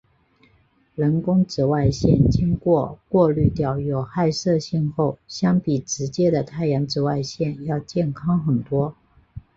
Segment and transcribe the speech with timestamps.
[0.95, 8.95] 人工紫外线经过过滤掉有害射线后相比直接的太阳紫外线要健康很多。